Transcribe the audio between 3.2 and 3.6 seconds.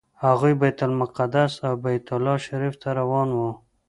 وو.